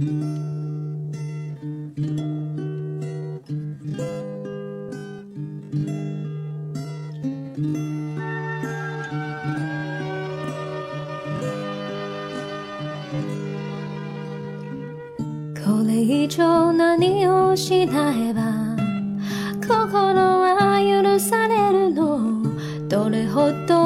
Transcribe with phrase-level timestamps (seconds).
[0.00, 0.06] こ
[15.86, 18.40] れ以上何をしないば
[19.60, 22.42] 心は許されるの。
[22.88, 23.79] どれほど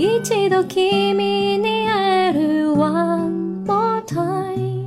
[0.00, 4.86] 一度君に会える One more time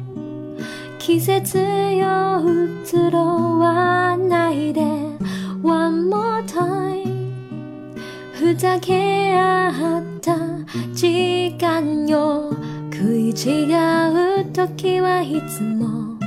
[1.00, 4.82] 季節よ移ろわないで。
[5.62, 10.38] One more time ふざけ合った。
[10.94, 12.54] 時間よ。
[12.94, 13.66] 食い違
[14.42, 16.18] う時はいつも。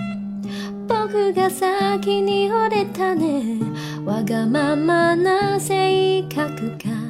[0.87, 3.61] 僕が先に惚れたね。
[4.05, 7.04] わがままな性格が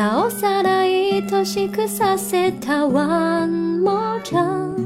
[0.00, 4.80] なおさら愛しくさせた One more chance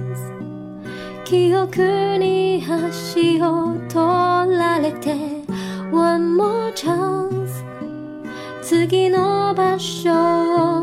[1.25, 5.15] 記憶に橋を取られて
[5.93, 7.65] One more chance
[8.61, 10.11] 次の場所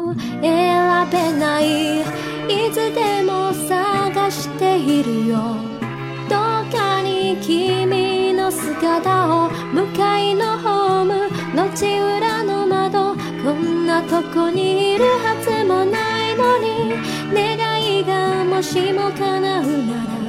[0.07, 1.99] を選べない。
[1.99, 2.05] い
[2.71, 5.39] つでも探しているよ。
[6.29, 9.40] どっかに君の姿を
[14.09, 16.93] ここにいるはずもないのに
[17.33, 20.21] 願いがもしも叶うなら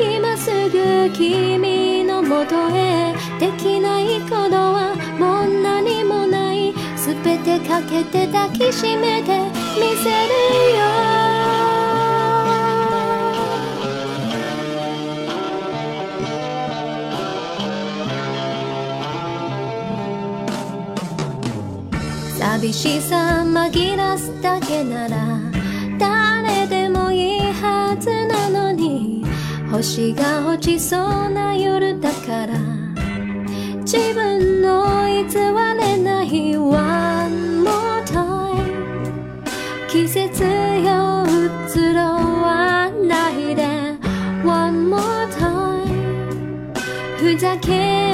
[0.00, 3.14] 今すぐ君のもとへ。
[3.40, 6.74] できないことはもう何もない。
[6.96, 9.38] 全てかけて抱きしめて
[9.76, 11.17] みせるよ。
[22.60, 25.16] 寂しさ紛らすだけなら
[25.96, 29.24] 誰でもいいはずなのに
[29.70, 32.58] 星が落ちそうな夜だから。
[33.82, 35.34] 自分の偽
[35.78, 39.44] れない One more time
[39.88, 41.24] 季節よ
[41.64, 42.00] 移ろ
[42.42, 43.62] わないで。
[44.44, 46.74] One more time
[47.18, 48.07] ふざけ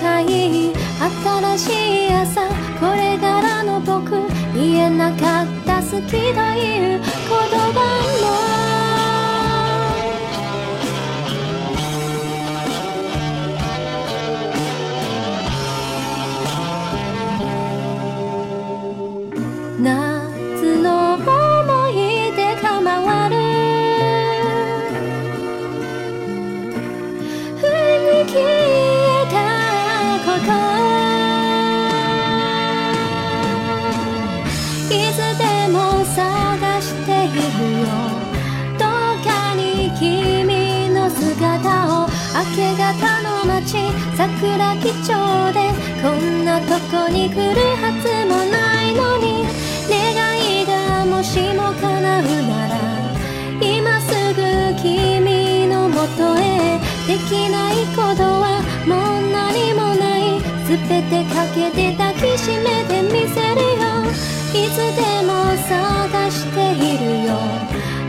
[0.00, 2.48] たい新しい朝
[2.80, 4.10] これからの僕
[4.54, 7.08] 言えなかった好きという言
[7.72, 7.80] 葉
[8.20, 8.32] も
[19.82, 20.11] 夏
[34.90, 37.36] いつでも探している
[37.80, 37.86] よ
[38.78, 38.88] どっ
[39.24, 45.08] かに君の姿を明け方の街桜木町
[45.52, 45.58] で
[46.02, 47.40] こんなとこに来る
[47.76, 49.46] はずもないのに
[49.88, 49.94] 願
[50.62, 52.72] いがもしも叶うなら
[53.60, 54.40] 今すぐ
[54.82, 59.31] 君のもとへできないことはもう
[60.72, 63.82] ない全てかけて抱きしめてみせるよ。
[64.54, 65.32] いつでも
[65.68, 67.34] 探しているよ。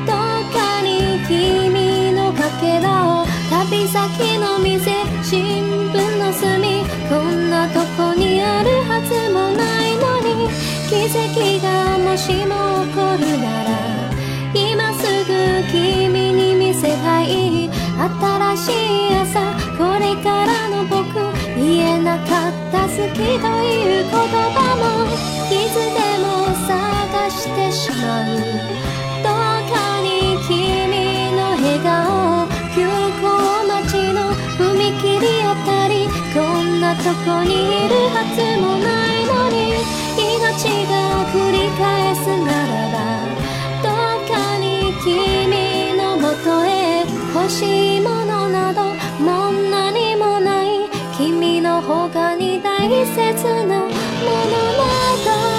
[0.05, 0.15] どっ
[0.51, 3.25] かに君のかけらを。
[3.49, 4.91] 旅先の店
[5.23, 6.83] 新聞の隅。
[7.09, 10.49] こんなとこにあるはずもないのに。
[10.89, 13.69] 奇跡がもしも起こるなら。
[14.53, 15.31] 今すぐ
[15.71, 17.69] 君に見せたい。
[17.93, 18.71] 新し
[19.11, 20.52] い朝これから
[22.95, 25.09] 好きという言葉も
[25.49, 28.37] いつでも探してしまう
[29.23, 32.45] どっかに君の笑顔
[32.75, 33.25] 急行
[33.67, 34.29] 待ちの
[34.59, 36.05] 踏切あたり
[36.35, 37.49] こんなとこに
[37.85, 39.81] いるはずもないのに
[40.37, 42.95] 命が繰り返すならば
[43.81, 43.89] ど
[44.23, 46.69] っかに君のもとへ
[47.33, 48.32] 欲しいもの
[51.87, 55.52] 他に大切なものなど